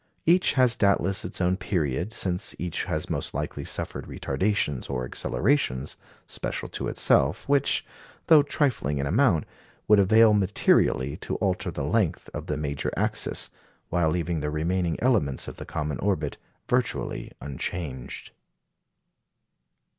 [0.25, 5.95] Each has doubtless its own period, since each has most likely suffered retardations or accelerations
[6.25, 7.85] special to itself, which,
[8.25, 9.45] though trifling in amount,
[9.87, 13.51] would avail materially to alter the length of the major axis,
[13.89, 16.37] while leaving the remaining elements of the common orbit
[16.67, 18.31] virtually unchanged.